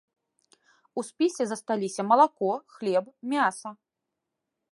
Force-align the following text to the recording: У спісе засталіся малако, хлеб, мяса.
У 1.01 1.03
спісе 1.09 1.43
засталіся 1.51 2.01
малако, 2.13 2.49
хлеб, 2.77 3.05
мяса. 3.35 3.69